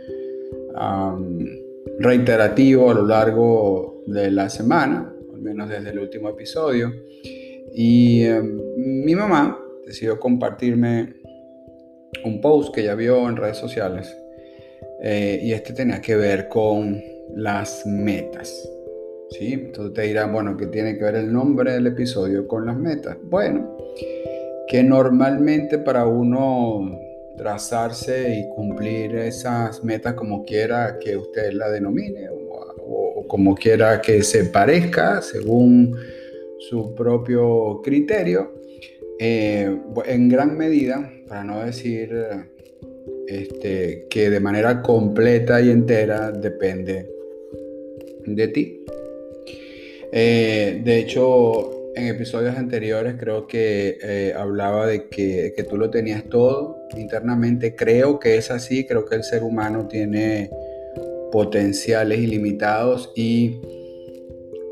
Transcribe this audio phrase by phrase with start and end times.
[2.01, 6.93] reiterativo a lo largo de la semana, al menos desde el último episodio.
[7.75, 8.59] Y em,
[9.05, 11.15] mi mamá decidió compartirme
[12.25, 14.17] un post que ya vio en redes sociales
[15.03, 17.01] eh, y este tenía que ver con
[17.37, 18.51] las metas.
[19.31, 19.53] ¿sí?
[19.53, 23.17] Entonces te dirán, bueno, ¿qué tiene que ver el nombre del episodio con las metas?
[23.25, 23.77] Bueno,
[24.69, 26.99] que normalmente para uno
[27.41, 34.23] trazarse y cumplir esas metas como quiera que usted la denomine o, como quiera que
[34.23, 35.97] se parezca según
[36.59, 38.53] su propio criterio,
[39.19, 39.75] eh,
[40.05, 42.15] en gran medida, para no decir
[43.27, 47.09] este, que de manera completa y entera depende
[48.27, 48.85] de ti.
[50.13, 55.89] Eh, de hecho, en episodios anteriores creo que eh, hablaba de que, que, tú lo
[55.89, 57.75] tenías todo internamente.
[57.75, 60.51] Creo que es así, creo que el ser humano tiene
[61.31, 63.61] potenciales ilimitados y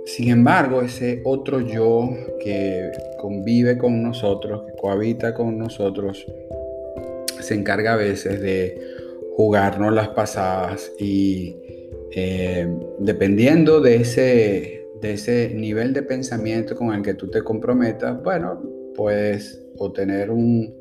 [0.06, 2.10] sin embargo ese otro yo
[2.42, 6.26] que convive con nosotros, que cohabita con nosotros,
[7.40, 8.80] se encarga a veces de
[9.36, 11.56] jugarnos las pasadas y
[12.12, 12.66] eh,
[12.98, 18.60] dependiendo de ese de ese nivel de pensamiento con el que tú te comprometas, bueno,
[18.94, 20.77] puedes obtener un,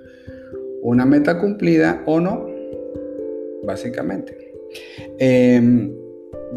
[0.82, 2.48] una meta cumplida o no,
[3.64, 4.54] básicamente.
[5.20, 5.94] Em,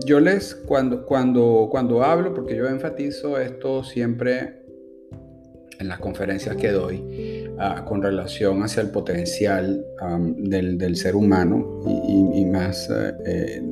[0.04, 4.60] yo les, cuando, cuando, cuando hablo, porque yo enfatizo esto siempre
[5.78, 9.84] en las conferencias que doy ah, con relación hacia el potencial
[10.36, 11.80] del, del, ser humano
[12.34, 12.88] y, más
[13.26, 13.62] eh,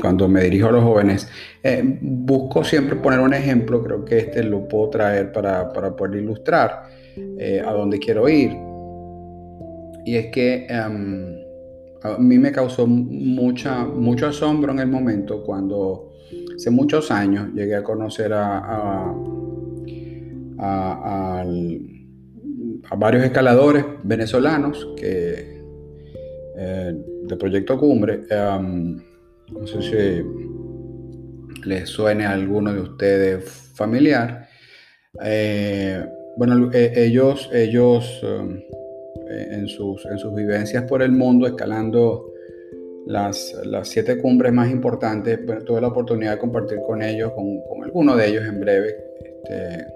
[0.00, 1.28] cuando me dirijo a los jóvenes,
[1.62, 6.20] eh, busco siempre poner un ejemplo, creo que este lo puedo traer para, para poder
[6.20, 6.82] ilustrar
[7.16, 8.56] eh, a dónde quiero ir.
[10.06, 11.36] Y es que em,
[12.02, 16.12] a mí me causó mucha, mucho asombro en el momento cuando
[16.54, 19.12] hace muchos años llegué a conocer a,
[20.58, 21.44] a,
[22.96, 25.60] varios escaladores venezolanos que,
[26.56, 28.22] eh, de Proyecto Cumbre.
[28.30, 28.98] Em,
[29.52, 34.48] no sé si les suene a alguno de ustedes familiar.
[35.24, 36.04] Eh,
[36.36, 38.66] bueno, eh, ellos, ellos eh,
[39.28, 42.32] en, sus, en sus vivencias por el mundo, escalando
[43.06, 47.84] las, las siete cumbres más importantes, tuve la oportunidad de compartir con ellos, con, con
[47.84, 49.86] alguno de ellos en breve, este,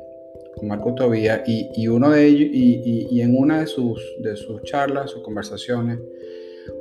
[0.56, 4.00] con Marco Tobía, y, y, uno de ellos, y, y, y en una de sus,
[4.20, 5.98] de sus charlas, sus conversaciones,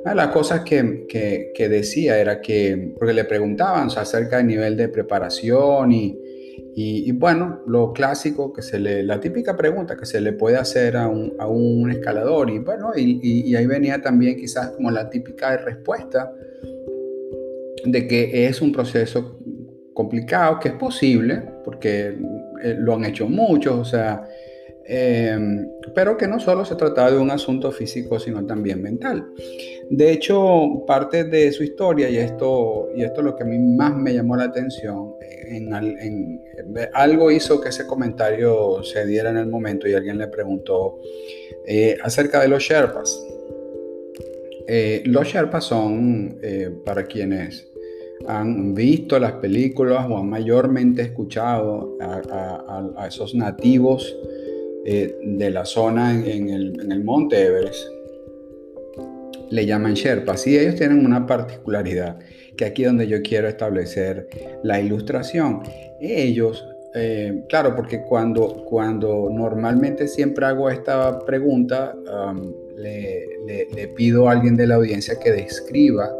[0.02, 4.76] una de las cosas que, que, decía era que, porque le preguntaban acerca del nivel
[4.76, 6.29] de preparación y,
[6.74, 10.96] y, bueno, lo clásico que se le, la típica pregunta que se le puede hacer
[10.96, 15.56] a un, a un escalador y bueno, y, ahí venía también quizás como la típica
[15.56, 16.32] respuesta
[17.84, 19.38] de que es un proceso
[19.94, 22.16] complicado, que es posible, porque
[22.62, 24.24] eh, lo han hecho muchos, o sea,
[24.92, 29.24] Em, pero que no solo se trataba de un asunto físico, sino también mental.
[29.88, 33.56] De hecho, parte de su historia, y esto, y esto es lo que a mí
[33.56, 36.40] más me llamó la atención, en,
[36.92, 40.98] algo hizo que ese comentario se diera en el momento y alguien le preguntó
[41.68, 43.24] eh, acerca de los Sherpas.
[44.66, 47.68] Eh, los Sherpas son, eh, para quienes
[48.26, 54.16] han visto las películas o han mayormente escuchado a esos nativos
[54.84, 57.86] eh, de la zona en, el, monte Everest.
[59.50, 62.18] le llaman Sherpas y ellos tienen una particularidad
[62.56, 64.28] que aquí es donde yo quiero establecer
[64.62, 65.62] la ilustración.
[66.00, 71.94] Ellos, eh, claro, porque cuando, cuando normalmente siempre hago esta pregunta,
[72.76, 76.10] le, pido a alguien de la audiencia que describa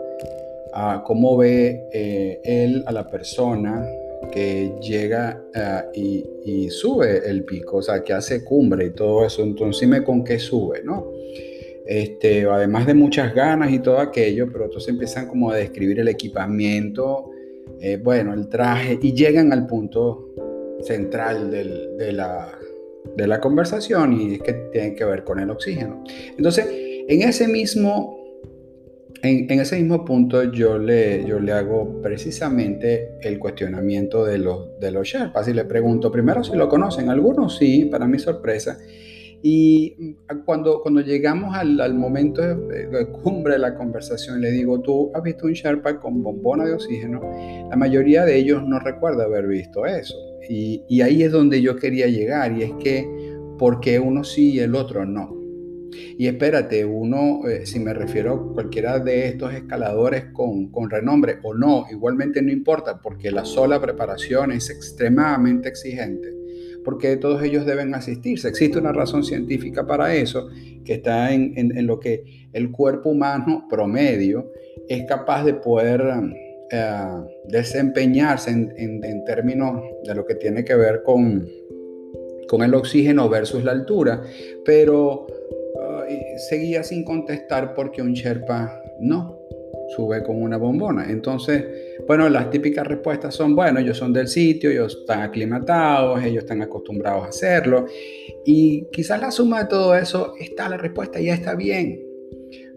[0.74, 3.86] uh, cómo ve eh, él a la persona
[4.32, 9.24] que llega ah, y, y, sube el pico, o sea, que hace cumbre y todo
[9.24, 9.42] eso.
[9.42, 11.10] Entonces, dime con qué sube, ¿no?
[11.90, 16.06] Este, además de muchas ganas y todo aquello, pero entonces empiezan como a describir el
[16.06, 17.30] equipamiento,
[17.80, 20.28] eh, bueno, el traje, y llegan al punto
[20.82, 22.56] central de, la,
[23.16, 26.04] de la conversación y es que tiene que ver con el oxígeno.
[26.36, 28.19] Entonces, en ese mismo
[29.22, 34.90] en, ese mismo punto yo le, yo le hago precisamente el cuestionamiento de los, de
[34.90, 38.78] los Sherpas y le pregunto primero si lo conocen, algunos sí, para mi sorpresa,
[39.42, 45.10] y cuando, cuando llegamos al, al momento de, cumbre de la conversación, le digo, ¿tú
[45.14, 47.20] has visto un Sherpa con bombona de oxígeno?
[47.70, 50.14] La mayoría de ellos no recuerda haber visto eso.
[50.48, 53.08] Y, y ahí es donde yo quería llegar, y es que,
[53.58, 55.39] ¿por qué uno sí y el otro no?
[55.92, 61.54] Y espérate, uno, eh, si me refiero a cualquiera de estos escaladores con, renombre o
[61.54, 66.36] no, igualmente no importa, porque la sola preparación es extremadamente exigente
[66.82, 68.48] porque todos ellos deben asistirse.
[68.48, 70.48] Existe una razón científica para eso,
[70.82, 74.50] que está en, lo que el cuerpo humano promedio
[74.88, 76.02] es capaz de poder
[76.70, 76.94] eh,
[77.48, 78.72] desempeñarse en,
[79.04, 81.46] en, términos de lo que tiene que ver con,
[82.48, 84.22] con el oxígeno versus la altura,
[84.64, 85.26] pero
[86.48, 89.40] seguía sin contestar porque un Sherpa no
[89.90, 91.10] sube con una bombona.
[91.10, 91.64] Entonces,
[92.06, 96.62] bueno, las típicas respuestas son, bueno, ellos son del sitio, ellos están aclimatados, ellos están
[96.62, 97.86] acostumbrados a hacerlo.
[98.44, 102.00] Y quizás la suma de todo eso está la respuesta, ya está bien.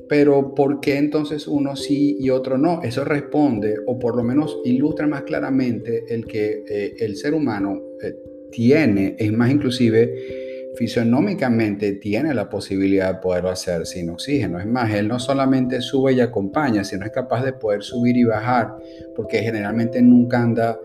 [0.09, 2.81] Pero ¿por qué entonces uno sí y otro no?
[2.83, 7.81] Eso responde, o por lo menos ilustra más claramente el que eh, el ser humano
[8.01, 8.13] eh,
[8.51, 10.42] tiene, es más inclusive,
[10.75, 14.59] fisionómicamente tiene la posibilidad de poderlo hacer sin oxígeno.
[14.59, 18.23] Es más, él no solamente sube y acompaña, sino es capaz de poder subir y
[18.23, 18.75] bajar,
[19.15, 20.79] porque generalmente nunca anda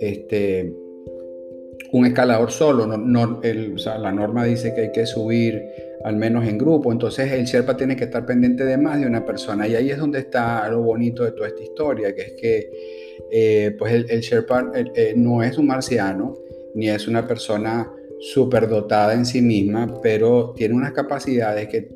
[0.00, 0.72] este,
[1.92, 2.86] un escalador solo.
[2.86, 5.62] No, la norma dice que hay que subir
[6.04, 9.24] al menos en grupo, entonces el Sherpa tiene que estar pendiente de más de una
[9.24, 9.66] persona.
[9.66, 12.70] Y ahí es donde está lo bonito de toda esta historia, que es que
[13.32, 16.36] eh, pues el, Sherpa eh, no es un marciano,
[16.74, 17.90] ni es una persona
[18.68, 21.88] dotada en sí misma, pero tiene unas capacidades que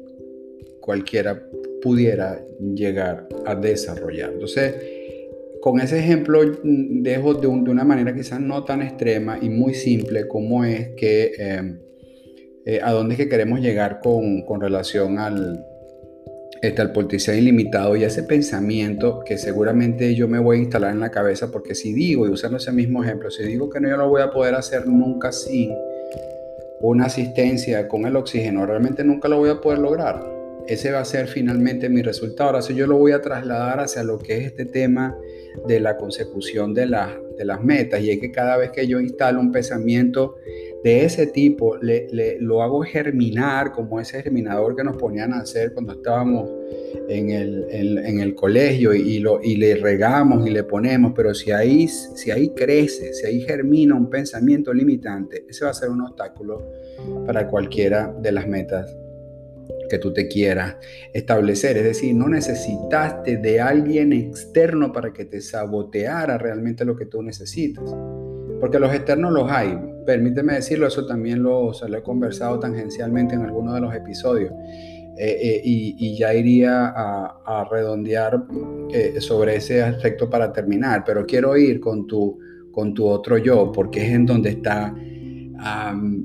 [0.80, 1.42] cualquiera
[1.82, 2.44] pudiera
[2.74, 4.32] llegar a desarrollar.
[4.32, 4.74] Entonces,
[5.60, 10.26] con ese ejemplo mm, dejo de, una manera quizás no tan extrema y muy simple
[10.28, 11.78] como es que em,
[12.64, 15.64] eh, a dónde es que queremos llegar con, con relación al,
[16.60, 21.00] este, al potencial ilimitado y ese pensamiento que seguramente yo me voy a instalar en
[21.00, 23.96] la cabeza porque si digo, y usando ese mismo ejemplo, si digo que no yo
[23.96, 25.72] lo voy a poder hacer nunca sin
[26.80, 30.24] una asistencia con el oxígeno, realmente nunca lo voy a poder lograr.
[30.66, 32.50] Ese va a ser finalmente mi resultado.
[32.50, 35.16] Ahora, si yo lo voy a trasladar hacia lo que es este tema
[35.66, 36.82] de la consecución de,
[37.36, 40.36] de las metas, y es que cada vez que yo instalo un pensamiento
[40.84, 45.72] de ese tipo, le, lo hago germinar como ese germinador que nos ponían a hacer
[45.72, 46.50] cuando estábamos
[47.08, 51.50] en el, en, el colegio y, lo, y le regamos y le ponemos, pero si
[51.50, 56.02] ahí, si ahí crece, si ahí germina un pensamiento limitante, ese va a ser un
[56.02, 56.70] obstáculo
[57.26, 58.94] para cualquiera de las metas
[59.88, 60.76] que tú te quieras
[61.12, 61.76] establecer.
[61.78, 67.22] Es decir, no necesitaste de alguien externo para que te saboteara realmente lo que tú
[67.22, 67.84] necesitas.
[68.60, 69.78] Porque los externos los hay.
[70.06, 74.52] Permíteme decirlo, eso también lo, lo he conversado tangencialmente en algunos de los episodios.
[75.20, 78.40] Eh, eh, y, ya iría a, redondear
[78.92, 82.38] eh, sobre ese aspecto para terminar, pero quiero ir con tu,
[82.70, 84.94] con tu otro yo, porque es en donde está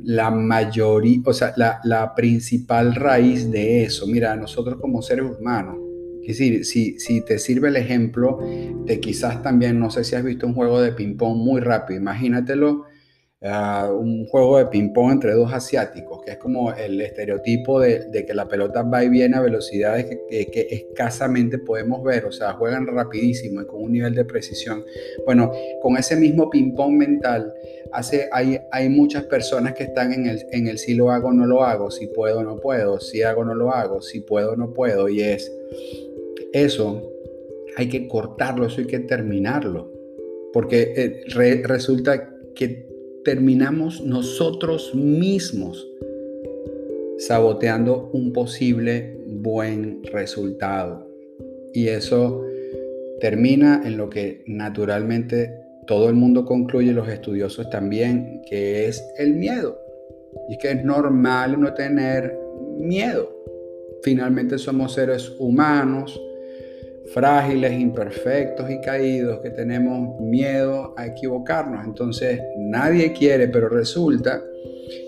[0.04, 4.06] la mayoría, o sea, la, principal raíz de eso.
[4.06, 5.76] Mira, nosotros como seres humanos,
[6.24, 8.40] es decir, si, si te sirve el ejemplo
[8.86, 12.86] de quizás también, no sé si has visto un juego de ping-pong muy rápido, imagínatelo
[13.44, 18.48] un juego de ping-pong entre dos asiáticos, que es como el estereotipo de, que la
[18.48, 23.66] pelota va y viene a velocidades que, escasamente podemos ver, o sea, juegan rapidísimo y
[23.66, 24.86] con un nivel de precisión.
[25.26, 27.54] Bueno, con ese mismo ping-pong mental,
[27.92, 31.46] hace, hay, hay muchas personas que están en el, en el si lo hago no
[31.46, 34.56] lo hago, si puedo o no puedo, si hago no lo hago, si puedo o
[34.56, 35.52] no puedo, y es
[36.54, 37.12] eso,
[37.76, 39.92] hay que cortarlo, eso hay que terminarlo,
[40.54, 42.93] porque eh, resulta que
[43.24, 45.88] terminamos nosotros mismos
[47.18, 51.08] saboteando un posible buen resultado.
[51.74, 52.46] Y eso
[53.20, 59.36] termina en lo que naturalmente todo el mundo concluye, los estudiosos también, que es el
[59.36, 59.80] miedo.
[60.50, 62.38] Y que es normal no tener
[62.78, 63.30] miedo.
[64.02, 66.20] Finalmente somos seres humanos,
[67.14, 71.86] frágiles, imperfectos y caídos, que tenemos miedo a equivocarnos.
[71.86, 74.44] Entonces nadie quiere, pero resulta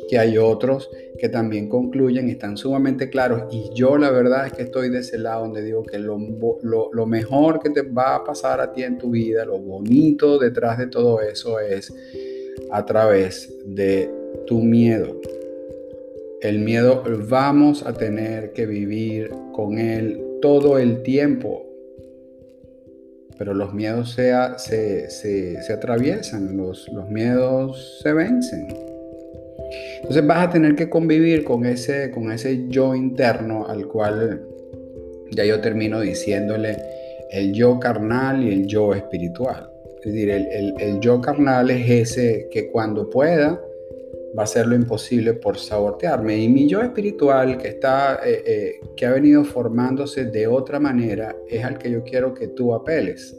[0.07, 3.43] que hay otros que también concluyen, están sumamente claros.
[3.51, 6.17] Y yo la verdad es que estoy de ese lado donde digo que lo,
[6.62, 10.77] lo, mejor que te va a pasar a ti en tu vida, lo bonito detrás
[10.77, 11.93] de todo eso es
[12.71, 14.12] a través de
[14.45, 15.19] tu miedo.
[16.41, 21.64] El miedo vamos a tener que vivir con él todo el tiempo.
[23.38, 28.68] Pero los miedos se, se, se, atraviesan, los, los miedos se vencen.
[29.98, 34.42] Entonces vas a tener que convivir con ese, con ese yo interno al cual
[35.32, 36.77] ya yo termino diciéndole
[37.32, 39.70] el yo carnal y el yo espiritual.
[40.04, 43.60] Es decir, el, yo carnal es ese que cuando pueda
[44.38, 46.38] va a hacer lo imposible por sabotearme.
[46.38, 51.36] Y mi yo espiritual que, está, eh, eh, que ha venido formándose de otra manera
[51.48, 53.36] es al que yo quiero que tú apeles.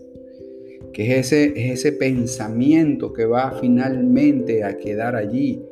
[0.93, 5.63] Que es ese, es ese pensamiento que va finalmente a quedar allí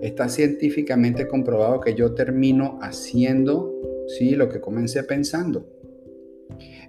[0.00, 3.72] Está científicamente comprobado que yo termino haciendo
[4.06, 4.36] ¿sí?
[4.36, 5.66] lo que comencé pensando.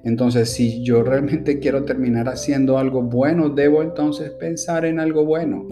[0.04, 5.68] Entonces, si yo realmente quiero terminar haciendo algo bueno, debo entonces pensar en algo bueno.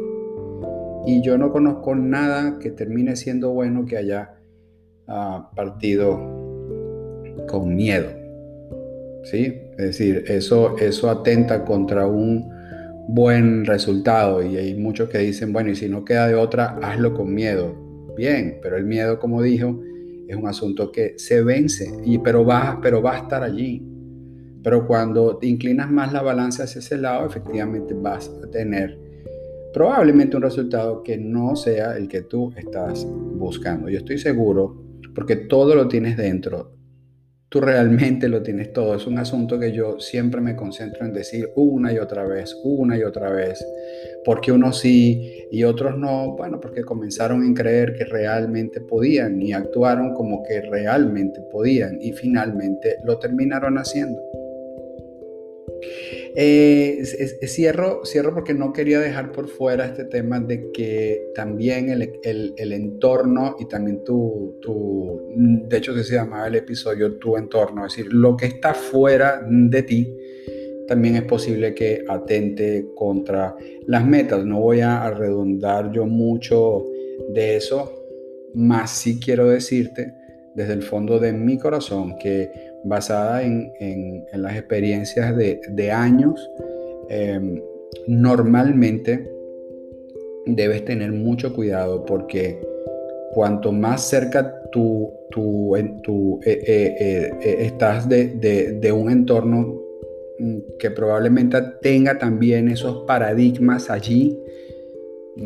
[1.06, 4.36] Y yo no conozco nada que termine siendo bueno que haya
[5.08, 6.18] ah, partido
[7.48, 8.10] con miedo.
[9.24, 9.54] ¿Sí?
[9.78, 12.50] Es decir, eso, eso atenta contra un
[13.08, 17.14] buen resultado y hay muchos que dicen, bueno, y si no queda de otra, hazlo
[17.14, 17.76] con miedo.
[18.16, 19.80] Bien, pero el miedo, como dijo,
[20.28, 23.86] es un asunto que se vence, y, pero, va, pero va a estar allí.
[24.64, 29.05] Pero cuando te inclinas más la balanza hacia ese lado, efectivamente vas a tener
[29.76, 33.90] probablemente un resultado que no sea el que tú estás buscando.
[33.90, 34.82] Yo estoy seguro,
[35.14, 36.72] porque todo lo tienes dentro,
[37.50, 38.96] tú realmente lo tienes todo.
[38.96, 42.98] Es un asunto que yo siempre me concentro en decir una y otra vez, una
[42.98, 43.68] y otra vez.
[44.24, 49.52] Porque unos sí y otros no, bueno, porque comenzaron a creer que realmente podían y
[49.52, 54.22] actuaron como que realmente podían y finalmente lo terminaron haciendo.
[56.38, 57.02] Eh,
[57.48, 63.56] cierro, cierro porque no quería dejar por fuera este tema de que también el, entorno
[63.58, 68.36] y también tu, tu, de hecho se llama el episodio tu entorno, es decir, lo
[68.36, 70.18] que está fuera de ti,
[70.90, 73.56] también es posible que atente contra
[73.88, 74.46] las metas.
[74.46, 76.86] No voy a redundar yo mucho
[77.30, 78.06] de eso,
[78.54, 80.14] más sí quiero decirte
[80.54, 82.50] desde el fondo de mi corazón que
[82.86, 86.52] basada en, las experiencias de, años,
[87.10, 87.62] em,
[88.08, 89.32] normalmente
[90.46, 92.62] debes tener mucho cuidado porque
[93.34, 95.12] cuanto más cerca tú,
[95.76, 95.84] eh,
[96.46, 99.82] eh, eh, estás de, un entorno
[100.40, 104.40] mm, que probablemente tenga también esos paradigmas allí,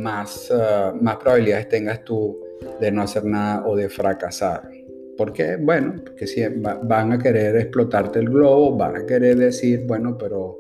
[0.06, 2.38] ah, más probabilidades tengas tú
[2.82, 4.79] de no hacer nada o de fracasar.
[5.20, 5.58] ¿Por qué?
[5.58, 10.60] Bueno, porque si van a querer explotarte el globo, van a querer decir, bueno, pero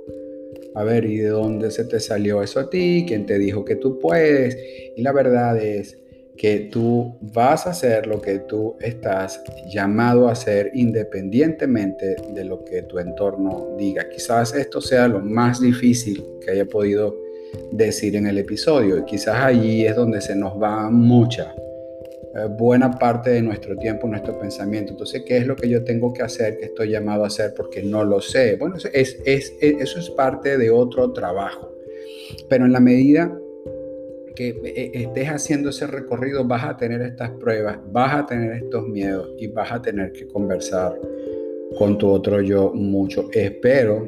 [0.75, 3.05] a ver, ¿y de dónde se te salió eso a ti?
[3.07, 4.57] ¿Quién te dijo que tú puedes?
[4.97, 5.97] Y la verdad es
[6.35, 9.41] que tú vas a hacer lo que tú estás
[9.73, 14.09] llamado a hacer independientemente de lo que tu entorno diga.
[14.09, 17.15] Quizás esto sea lo más difícil que haya podido
[17.71, 21.55] decir en el episodio y quizás allí es donde se nos va mucha
[22.35, 24.91] eh, buena parte de nuestro tiempo, nuestro pensamiento.
[24.91, 27.81] Entonces, ¿qué es lo que yo tengo que hacer, que estoy llamado a hacer porque
[27.81, 28.55] no lo sé?
[28.55, 31.73] Bueno, es, es, eso es parte de otro trabajo.
[32.47, 33.35] Pero en la medida
[34.35, 38.87] que eh, estés haciendo ese recorrido, vas a tener estas pruebas, vas a tener estos
[38.87, 40.97] miedos y vas a tener que conversar
[41.77, 43.29] con tu otro yo mucho.
[43.33, 44.07] Espero,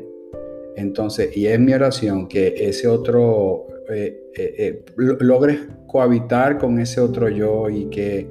[0.76, 7.02] entonces, y es mi oración, que ese otro eh, eh, eh, logres cohabitar con ese
[7.02, 8.26] otro yo y que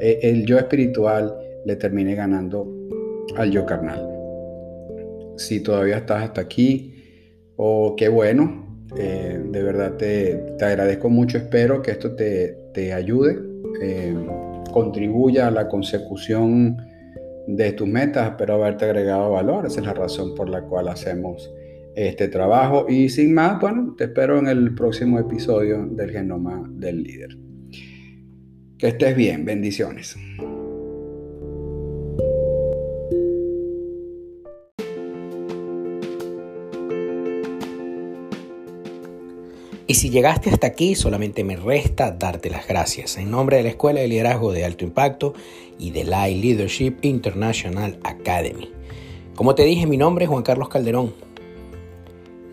[0.00, 1.34] el yo espiritual
[1.64, 2.66] le termine ganando
[3.36, 4.08] al yo carnal.
[5.36, 6.94] Si todavía estás hasta aquí,
[7.56, 12.92] o oh, qué bueno, de verdad te, te, agradezco mucho, espero que esto te, te
[12.92, 13.38] ayude,
[14.72, 16.76] contribuya a la consecución
[17.46, 21.52] de tus metas, espero haberte agregado valor, esa es la razón por la cual hacemos
[21.94, 22.86] este trabajo.
[22.88, 27.36] Y sin más, bueno, te espero en el próximo episodio del Genoma del Líder.
[28.78, 30.16] Que estés bien, bendiciones.
[39.86, 43.18] Y si llegaste hasta aquí, solamente me resta darte las gracias.
[43.18, 45.34] En nombre de la Escuela de Liderazgo de Alto Impacto
[45.78, 48.70] y de la Leadership International Academy.
[49.34, 51.12] Como te dije, mi nombre es Juan Carlos Calderón.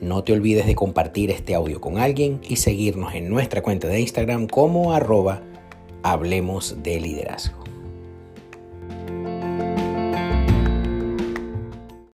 [0.01, 4.01] No te olvides de compartir este audio con alguien y seguirnos en nuestra cuenta de
[4.01, 5.43] Instagram como arroba
[6.01, 7.60] Hablemos de Liderazgo.